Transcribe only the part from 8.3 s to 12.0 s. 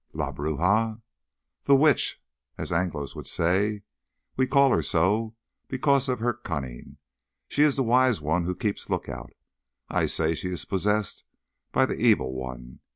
who keeps lookout. I say she is possessed by the